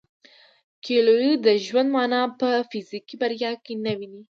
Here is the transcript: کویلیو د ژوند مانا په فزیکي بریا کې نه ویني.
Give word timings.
کویلیو 0.83 1.33
د 1.45 1.47
ژوند 1.65 1.89
مانا 1.95 2.21
په 2.39 2.49
فزیکي 2.69 3.15
بریا 3.21 3.51
کې 3.63 3.73
نه 3.85 3.91
ویني. 3.99 4.21